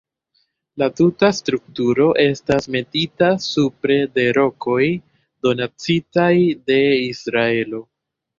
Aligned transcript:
La 0.83 0.85
tuta 0.99 1.27
strukturo 1.39 2.07
estas 2.23 2.67
metita 2.75 3.27
supre 3.49 3.99
de 4.17 4.25
rokoj 4.39 4.81
donacitaj 5.49 6.33
de 6.73 6.81
Israelo. 7.11 7.85